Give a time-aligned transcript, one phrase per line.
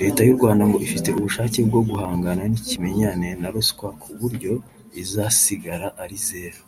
[0.00, 4.52] Leta y’u Rwanda ngo ifite ubushake bwo guhangana n’ikimenyane na ruswa ku buryo
[5.02, 6.62] izasigara ari zeru